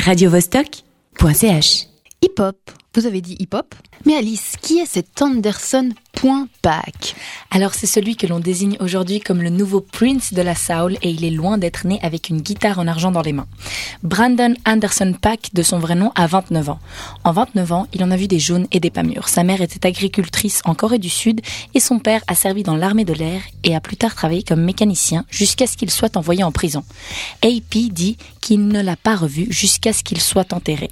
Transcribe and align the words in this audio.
radiovostok.ch. 0.00 1.86
Hip-hop. 2.20 2.56
Vous 2.94 3.06
avez 3.06 3.20
dit 3.20 3.36
hip-hop 3.38 3.72
Mais 4.04 4.16
Alice, 4.16 4.54
qui 4.60 4.78
est 4.78 4.86
cet 4.86 5.22
Anderson 5.22 5.90
Pack 6.60 7.14
Alors 7.50 7.72
c'est 7.72 7.86
celui 7.86 8.14
que 8.14 8.26
l'on 8.26 8.40
désigne 8.40 8.76
aujourd'hui 8.80 9.20
comme 9.20 9.42
le 9.42 9.48
nouveau 9.48 9.80
Prince 9.80 10.34
de 10.34 10.42
la 10.42 10.54
Soul 10.54 10.98
et 11.00 11.08
il 11.08 11.24
est 11.24 11.30
loin 11.30 11.56
d'être 11.56 11.86
né 11.86 11.98
avec 12.02 12.28
une 12.28 12.42
guitare 12.42 12.78
en 12.78 12.86
argent 12.86 13.10
dans 13.10 13.22
les 13.22 13.32
mains. 13.32 13.46
Brandon 14.02 14.54
Anderson 14.66 15.14
Pack, 15.18 15.50
de 15.54 15.62
son 15.62 15.78
vrai 15.78 15.94
nom, 15.94 16.12
a 16.16 16.26
29 16.26 16.68
ans. 16.68 16.78
En 17.24 17.32
29 17.32 17.72
ans, 17.72 17.86
il 17.94 18.04
en 18.04 18.10
a 18.10 18.16
vu 18.16 18.28
des 18.28 18.38
jaunes 18.38 18.66
et 18.70 18.80
des 18.80 18.90
pas 18.90 19.02
mûrs. 19.02 19.28
Sa 19.28 19.44
mère 19.44 19.62
était 19.62 19.86
agricultrice 19.86 20.60
en 20.66 20.74
Corée 20.74 20.98
du 20.98 21.08
Sud 21.08 21.40
et 21.74 21.80
son 21.80 21.98
père 22.00 22.22
a 22.26 22.34
servi 22.34 22.64
dans 22.64 22.76
l'armée 22.76 23.06
de 23.06 23.14
l'air 23.14 23.40
et 23.64 23.74
a 23.74 23.80
plus 23.80 23.96
tard 23.96 24.14
travaillé 24.14 24.42
comme 24.42 24.62
mécanicien 24.62 25.24
jusqu'à 25.30 25.66
ce 25.66 25.78
qu'il 25.78 25.90
soit 25.90 26.18
envoyé 26.18 26.44
en 26.44 26.52
prison. 26.52 26.84
AP 27.42 27.76
dit 27.90 28.18
qu'il 28.42 28.68
ne 28.68 28.82
l'a 28.82 28.96
pas 28.96 29.16
revu 29.16 29.46
jusqu'à 29.48 29.94
ce 29.94 30.02
qu'il 30.02 30.20
soit 30.20 30.52
enterré. 30.52 30.90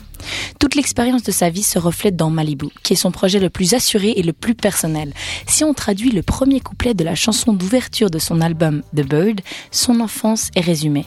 Toute 0.58 0.74
l'expérience 0.74 1.22
de 1.22 1.32
sa 1.32 1.50
vie 1.50 1.62
se 1.62 1.78
reflète 1.88 2.16
dans 2.16 2.30
Malibu, 2.30 2.68
qui 2.82 2.92
est 2.92 2.96
son 2.96 3.10
projet 3.10 3.40
le 3.40 3.50
plus 3.50 3.74
assuré 3.74 4.12
et 4.16 4.22
le 4.22 4.32
plus 4.32 4.54
personnel. 4.54 5.12
Si 5.46 5.64
on 5.64 5.74
traduit 5.74 6.10
le 6.10 6.22
premier 6.22 6.60
couplet 6.60 6.94
de 6.94 7.02
la 7.02 7.14
chanson 7.14 7.52
d'ouverture 7.52 8.10
de 8.10 8.18
son 8.18 8.40
album 8.40 8.82
The 8.94 9.06
Bird, 9.06 9.40
son 9.70 10.00
enfance 10.00 10.50
est 10.54 10.60
résumée. 10.60 11.06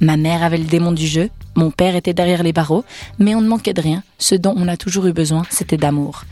Ma 0.00 0.16
mère 0.16 0.42
avait 0.42 0.58
le 0.58 0.64
démon 0.64 0.92
du 0.92 1.06
jeu, 1.06 1.30
mon 1.54 1.70
père 1.70 1.96
était 1.96 2.12
derrière 2.12 2.42
les 2.42 2.52
barreaux, 2.52 2.84
mais 3.18 3.34
on 3.34 3.40
ne 3.40 3.48
manquait 3.48 3.72
de 3.72 3.80
rien. 3.80 4.02
Ce 4.18 4.34
dont 4.34 4.54
on 4.56 4.68
a 4.68 4.76
toujours 4.76 5.06
eu 5.06 5.12
besoin, 5.12 5.44
c'était 5.48 5.78
d'amour. 5.78 6.24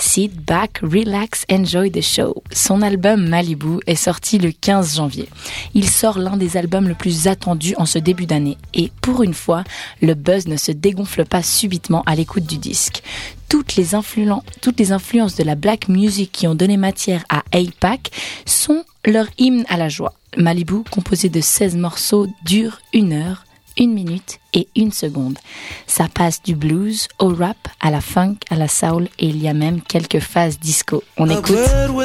Sit 0.00 0.44
back, 0.46 0.78
relax, 0.80 1.44
enjoy 1.50 1.90
the 1.90 2.00
show. 2.00 2.42
Son 2.52 2.82
album 2.82 3.28
Malibu 3.28 3.80
est 3.88 3.96
sorti 3.96 4.38
le 4.38 4.52
15 4.52 4.96
janvier. 4.96 5.28
Il 5.74 5.88
sort 5.88 6.20
l'un 6.20 6.36
des 6.36 6.56
albums 6.56 6.86
le 6.86 6.94
plus 6.94 7.26
attendus 7.26 7.74
en 7.78 7.84
ce 7.84 7.98
début 7.98 8.26
d'année. 8.26 8.58
Et 8.74 8.92
pour 9.02 9.24
une 9.24 9.34
fois, 9.34 9.64
le 10.00 10.14
buzz 10.14 10.46
ne 10.46 10.56
se 10.56 10.70
dégonfle 10.70 11.24
pas 11.24 11.42
subitement 11.42 12.04
à 12.06 12.14
l'écoute 12.14 12.46
du 12.46 12.58
disque. 12.58 13.02
Toutes 13.48 13.74
les, 13.74 13.94
influences 13.96 15.34
de 15.34 15.42
la 15.42 15.54
black 15.56 15.88
music 15.88 16.30
qui 16.30 16.46
ont 16.46 16.54
donné 16.54 16.76
matière 16.76 17.24
à 17.28 17.42
APAC 17.52 18.12
sont 18.46 18.84
leur 19.04 19.26
hymne 19.36 19.64
à 19.68 19.76
la 19.76 19.88
joie. 19.88 20.14
Malibu, 20.36 20.84
composé 20.88 21.28
de 21.28 21.40
16 21.40 21.76
morceaux, 21.76 22.28
dure 22.44 22.80
une 22.92 23.14
heure 23.14 23.44
une 23.78 23.94
minute 23.94 24.40
et 24.52 24.68
une 24.76 24.92
seconde. 24.92 25.38
Ça 25.86 26.08
passe 26.12 26.42
du 26.42 26.54
blues 26.54 27.08
au 27.18 27.28
rap, 27.28 27.56
à 27.80 27.90
la 27.90 28.00
funk, 28.00 28.36
à 28.50 28.56
la 28.56 28.68
soul 28.68 29.08
et 29.18 29.28
il 29.28 29.40
y 29.40 29.48
a 29.48 29.54
même 29.54 29.80
quelques 29.80 30.20
phases 30.20 30.58
disco. 30.58 31.02
On 31.16 31.30
écoute 31.30 31.56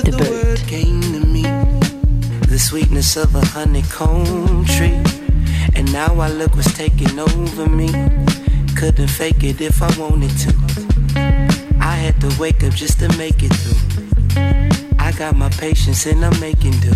The 0.04 0.12
Bird. 0.12 0.60
The 2.50 2.60
sweetness 2.60 3.18
of 3.18 3.36
a 3.36 3.42
honeycomb 3.58 4.66
tree. 4.66 4.94
And 5.76 5.92
now 5.92 6.22
I 6.22 6.30
look 6.30 6.56
what's 6.56 6.72
taking 6.74 7.20
over 7.20 7.68
me. 7.68 7.88
Couldn't 8.76 9.08
fake 9.08 9.44
it 9.44 9.60
if 9.60 9.82
I 9.82 9.90
wanted 10.00 10.30
to. 10.44 10.54
I 11.82 11.96
had 11.96 12.20
to 12.22 12.30
wake 12.40 12.64
up 12.64 12.76
just 12.76 13.00
to 13.00 13.08
make 13.18 13.42
it 13.42 13.52
through. 13.52 14.04
I 15.00 15.12
got 15.14 15.36
my 15.36 15.50
patience 15.50 16.06
and 16.06 16.24
I'm 16.24 16.40
making 16.40 16.80
do. 16.80 16.94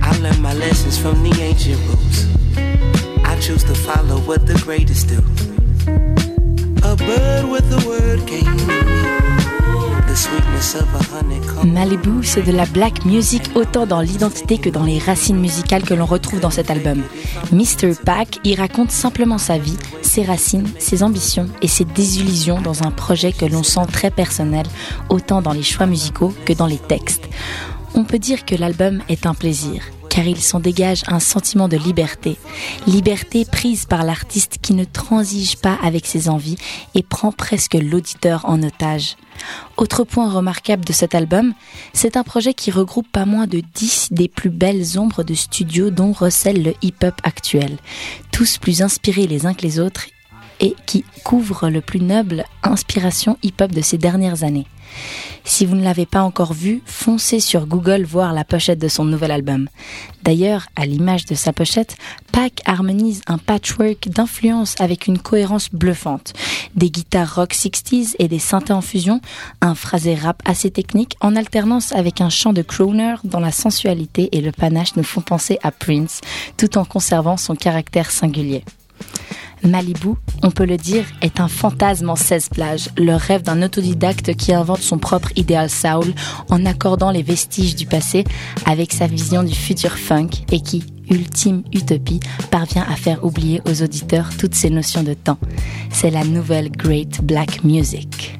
I 0.00 0.18
learned 0.20 0.40
my 0.40 0.54
lessons 0.54 0.96
from 0.98 1.22
the 1.22 1.38
ancient 1.40 1.78
rules. 1.88 2.71
To 3.42 3.74
follow 3.74 4.20
what 4.20 4.46
the 4.46 4.54
greatest 4.64 5.08
do. 5.08 5.18
A 6.84 6.94
bird 6.94 7.50
with 7.50 7.68
word 7.84 8.24
came 8.24 8.46
Malibu, 11.64 12.22
c'est 12.22 12.42
de 12.42 12.52
la 12.52 12.66
black 12.66 13.04
music 13.04 13.42
autant 13.56 13.84
dans 13.86 14.00
l'identité 14.00 14.58
que 14.58 14.68
dans 14.68 14.84
les 14.84 15.00
racines 15.00 15.40
musicales 15.40 15.82
que 15.82 15.94
l'on 15.94 16.06
retrouve 16.06 16.38
dans 16.38 16.50
cet 16.50 16.70
album. 16.70 17.02
Mr. 17.50 17.94
Pack 18.04 18.38
y 18.44 18.54
raconte 18.54 18.92
simplement 18.92 19.38
sa 19.38 19.58
vie, 19.58 19.78
ses 20.02 20.22
racines, 20.22 20.68
ses 20.78 21.02
ambitions 21.02 21.48
et 21.62 21.68
ses 21.68 21.84
désillusions 21.84 22.60
dans 22.60 22.84
un 22.84 22.92
projet 22.92 23.32
que 23.32 23.46
l'on 23.46 23.64
sent 23.64 23.86
très 23.90 24.10
personnel, 24.10 24.66
autant 25.08 25.42
dans 25.42 25.52
les 25.52 25.64
choix 25.64 25.86
musicaux 25.86 26.32
que 26.44 26.52
dans 26.52 26.66
les 26.66 26.78
textes. 26.78 27.28
On 27.94 28.04
peut 28.04 28.20
dire 28.20 28.44
que 28.44 28.54
l'album 28.54 29.02
est 29.08 29.26
un 29.26 29.34
plaisir, 29.34 29.82
car 30.12 30.26
il 30.26 30.42
s'en 30.42 30.60
dégage 30.60 31.04
un 31.06 31.20
sentiment 31.20 31.68
de 31.68 31.78
liberté. 31.78 32.36
Liberté 32.86 33.46
prise 33.46 33.86
par 33.86 34.04
l'artiste 34.04 34.58
qui 34.60 34.74
ne 34.74 34.84
transige 34.84 35.56
pas 35.56 35.78
avec 35.82 36.04
ses 36.04 36.28
envies 36.28 36.58
et 36.94 37.02
prend 37.02 37.32
presque 37.32 37.72
l'auditeur 37.72 38.44
en 38.44 38.62
otage. 38.62 39.16
Autre 39.78 40.04
point 40.04 40.30
remarquable 40.30 40.84
de 40.84 40.92
cet 40.92 41.14
album, 41.14 41.54
c'est 41.94 42.18
un 42.18 42.24
projet 42.24 42.52
qui 42.52 42.70
regroupe 42.70 43.10
pas 43.10 43.24
moins 43.24 43.46
de 43.46 43.62
10 43.74 44.08
des 44.10 44.28
plus 44.28 44.50
belles 44.50 44.98
ombres 44.98 45.22
de 45.22 45.32
studio 45.32 45.88
dont 45.88 46.12
recèle 46.12 46.62
le 46.62 46.74
hip-hop 46.82 47.14
actuel, 47.22 47.78
tous 48.32 48.58
plus 48.58 48.82
inspirés 48.82 49.26
les 49.26 49.46
uns 49.46 49.54
que 49.54 49.62
les 49.62 49.80
autres 49.80 50.08
et 50.62 50.74
qui 50.86 51.04
couvrent 51.24 51.68
le 51.68 51.82
plus 51.82 52.00
noble 52.00 52.44
inspiration 52.62 53.36
hip-hop 53.42 53.70
de 53.72 53.82
ces 53.82 53.98
dernières 53.98 54.44
années. 54.44 54.66
Si 55.44 55.66
vous 55.66 55.74
ne 55.74 55.82
l'avez 55.82 56.06
pas 56.06 56.22
encore 56.22 56.52
vu, 56.52 56.82
foncez 56.86 57.40
sur 57.40 57.66
Google 57.66 58.04
voir 58.04 58.32
la 58.32 58.44
pochette 58.44 58.78
de 58.78 58.88
son 58.88 59.04
nouvel 59.04 59.30
album. 59.30 59.68
D'ailleurs, 60.22 60.66
à 60.76 60.86
l'image 60.86 61.24
de 61.26 61.34
sa 61.34 61.52
pochette, 61.52 61.96
Pac 62.30 62.60
harmonise 62.64 63.22
un 63.26 63.38
patchwork 63.38 64.08
d'influences 64.08 64.76
avec 64.78 65.08
une 65.08 65.18
cohérence 65.18 65.70
bluffante. 65.72 66.32
Des 66.76 66.90
guitares 66.90 67.34
rock 67.34 67.54
60s 67.54 68.14
et 68.18 68.28
des 68.28 68.38
synthés 68.38 68.72
en 68.72 68.82
fusion, 68.82 69.20
un 69.60 69.74
phrasé 69.74 70.14
rap 70.14 70.40
assez 70.44 70.70
technique 70.70 71.16
en 71.20 71.34
alternance 71.34 71.92
avec 71.92 72.20
un 72.20 72.30
chant 72.30 72.52
de 72.52 72.62
crooner 72.62 73.16
dont 73.24 73.40
la 73.40 73.52
sensualité 73.52 74.28
et 74.32 74.40
le 74.40 74.52
panache 74.52 74.94
nous 74.96 75.02
font 75.02 75.22
penser 75.22 75.58
à 75.62 75.72
Prince, 75.72 76.20
tout 76.56 76.78
en 76.78 76.84
conservant 76.84 77.36
son 77.36 77.56
caractère 77.56 78.10
singulier. 78.10 78.64
Malibu, 79.64 80.14
on 80.42 80.50
peut 80.50 80.64
le 80.64 80.76
dire, 80.76 81.04
est 81.20 81.40
un 81.40 81.48
fantasme 81.48 82.10
en 82.10 82.16
16 82.16 82.48
plages, 82.50 82.88
le 82.96 83.14
rêve 83.14 83.42
d'un 83.42 83.62
autodidacte 83.62 84.34
qui 84.34 84.52
invente 84.52 84.80
son 84.80 84.98
propre 84.98 85.30
idéal 85.36 85.70
soul 85.70 86.12
en 86.50 86.66
accordant 86.66 87.10
les 87.10 87.22
vestiges 87.22 87.76
du 87.76 87.86
passé 87.86 88.24
avec 88.66 88.92
sa 88.92 89.06
vision 89.06 89.42
du 89.42 89.54
futur 89.54 89.92
funk 89.92 90.30
et 90.50 90.60
qui, 90.60 90.84
ultime 91.10 91.62
utopie, 91.72 92.20
parvient 92.50 92.86
à 92.90 92.96
faire 92.96 93.24
oublier 93.24 93.60
aux 93.66 93.82
auditeurs 93.82 94.30
toutes 94.36 94.54
ces 94.54 94.70
notions 94.70 95.02
de 95.02 95.14
temps. 95.14 95.38
C'est 95.90 96.10
la 96.10 96.24
nouvelle 96.24 96.70
Great 96.70 97.22
Black 97.22 97.64
Music. 97.64 98.38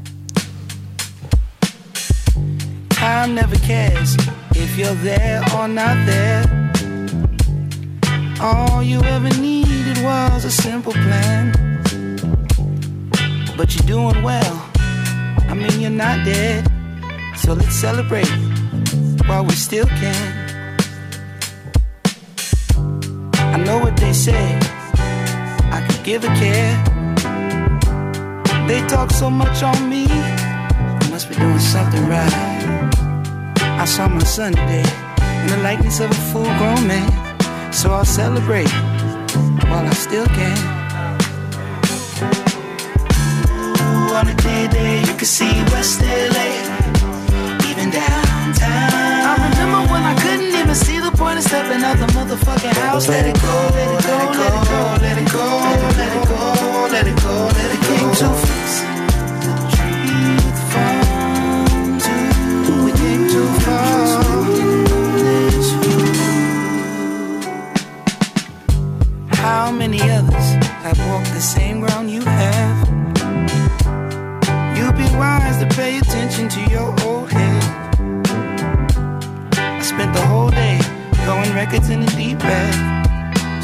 All 8.42 8.82
you 8.82 9.00
ever 9.04 9.30
needed 9.40 10.02
was 10.02 10.44
a 10.44 10.50
simple 10.50 10.92
plan. 10.92 11.71
But 13.56 13.74
you're 13.74 13.86
doing 13.86 14.22
well. 14.22 14.70
I 15.48 15.54
mean, 15.54 15.80
you're 15.80 15.90
not 15.90 16.24
dead. 16.24 16.66
So 17.36 17.54
let's 17.54 17.74
celebrate 17.74 18.30
while 19.26 19.44
we 19.44 19.52
still 19.52 19.86
can. 19.86 20.68
I 23.36 23.56
know 23.58 23.78
what 23.78 23.96
they 23.96 24.12
say. 24.12 24.58
I 25.70 25.86
could 25.86 26.04
give 26.04 26.24
a 26.24 26.32
care. 26.42 26.74
They 28.66 28.80
talk 28.86 29.10
so 29.10 29.28
much 29.28 29.62
on 29.62 29.88
me. 29.88 30.06
I 30.08 31.08
must 31.10 31.28
be 31.28 31.34
doing 31.34 31.58
something 31.58 32.06
right. 32.08 32.32
I 33.82 33.84
saw 33.84 34.08
my 34.08 34.24
son 34.24 34.52
today 34.52 34.84
in 35.42 35.48
the 35.48 35.58
likeness 35.62 36.00
of 36.00 36.10
a 36.10 36.22
full 36.32 36.44
grown 36.58 36.86
man. 36.86 37.10
So 37.72 37.90
I'll 37.90 38.04
celebrate 38.04 38.70
while 39.68 39.86
I 39.86 39.94
still 39.94 40.26
can. 40.26 40.72
On 44.12 44.28
a 44.28 44.34
day 44.34 44.68
day, 44.68 45.00
you 45.00 45.14
can 45.16 45.24
see 45.24 45.50
West 45.72 46.02
LA, 46.02 46.48
even 47.70 47.88
downtown. 47.88 48.92
I 49.30 49.34
remember 49.48 49.90
when 49.90 50.02
I 50.02 50.14
couldn't 50.20 50.54
even 50.54 50.74
see 50.74 51.00
the 51.00 51.10
point 51.12 51.38
of 51.38 51.44
stepping 51.44 51.82
out 51.82 51.96
the 51.96 52.06
motherfucking 52.12 52.76
house. 52.84 53.08
Let 53.08 53.24
it 53.24 53.40
go, 53.40 53.56
let 53.72 53.88
it 53.96 54.06
go, 54.06 54.16
let 54.38 54.52
it 54.52 54.68
go, 54.68 54.80
let 55.00 55.18
it 55.18 55.32
go, 55.32 55.44
let 55.44 55.61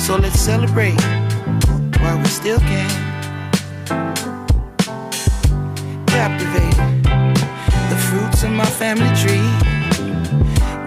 So 0.09 0.17
let's 0.17 0.41
celebrate 0.41 0.99
while 2.01 2.17
we 2.17 2.25
still 2.29 2.59
can. 2.61 2.89
Captivated, 6.07 7.05
the 7.91 7.97
fruits 8.09 8.43
of 8.43 8.53
my 8.53 8.65
family 8.65 9.13
tree. 9.21 9.51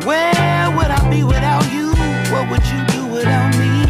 Where 0.07 0.71
would 0.75 0.89
I 0.89 1.07
be 1.11 1.23
without 1.23 1.71
you? 1.71 1.91
What 2.33 2.49
would 2.49 2.65
you 2.73 2.81
do 2.87 3.05
without 3.13 3.51
me? 3.61 3.83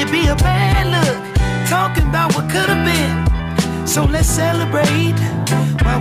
It'd 0.00 0.10
be 0.10 0.28
a 0.28 0.36
bad 0.36 0.86
look, 0.96 1.68
talking 1.68 2.08
about 2.08 2.34
what 2.34 2.48
could 2.50 2.70
have 2.70 2.86
been. 2.86 3.86
So 3.86 4.06
let's 4.06 4.28
celebrate 4.28 5.18
while 5.84 6.00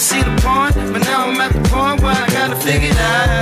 see 0.00 0.22
the 0.22 0.30
point, 0.40 0.74
but 0.92 1.02
now 1.02 1.26
I'm 1.26 1.38
at 1.42 1.52
the 1.52 1.60
point 1.68 2.00
where 2.00 2.14
I 2.14 2.26
gotta 2.30 2.56
figure 2.56 2.88
it 2.88 2.96
out. 2.96 3.39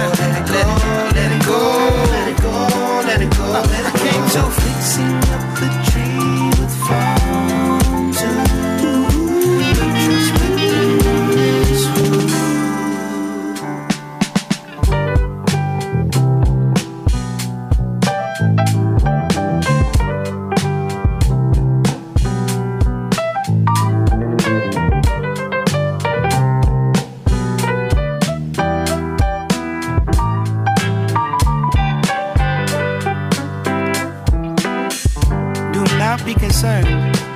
Be 36.29 36.35
concerned 36.35 36.87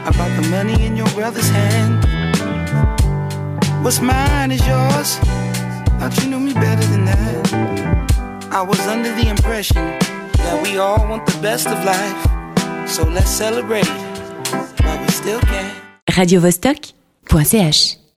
about 0.05 0.31
the 0.39 0.47
money 0.51 0.85
in 0.85 0.95
your 0.95 1.09
brother's 1.13 1.49
hand. 1.49 2.05
What's 3.83 4.01
mine 4.01 4.53
is 4.53 4.61
yours. 4.67 5.17
Thought 5.99 6.13
you 6.21 6.29
knew 6.29 6.41
me 6.41 6.53
better 6.53 6.87
than 6.93 7.07
that. 7.07 8.53
I 8.53 8.61
was 8.61 8.81
under 8.81 9.11
the 9.15 9.29
impression 9.31 9.83
that 10.45 10.61
we 10.63 10.77
all 10.77 11.09
want 11.09 11.25
the 11.25 11.39
best 11.41 11.69
of 11.69 11.79
life. 11.87 12.21
So 12.87 13.05
let's 13.05 13.31
celebrate 13.31 13.89
while 14.85 15.01
we 15.01 15.09
still 15.09 15.41
can. 15.41 15.75
radiovostok.ch 16.11 18.02